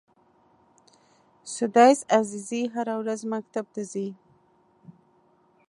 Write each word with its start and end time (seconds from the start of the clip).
سُدیس 1.53 1.99
عزیزي 2.19 2.63
هره 2.73 2.95
ورځ 3.01 3.19
مکتب 3.33 3.65
ته 3.73 3.81
ځي. 3.91 4.07